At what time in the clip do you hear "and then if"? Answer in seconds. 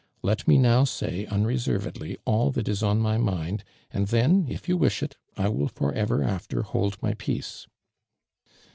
3.91-4.67